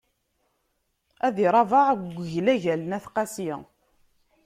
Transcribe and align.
Ad 1.27 1.35
iṛabeɛ 1.45 1.87
deg 2.01 2.17
uglagal 2.23 2.81
n 2.85 2.95
At 2.97 3.05
Qasi. 3.13 3.51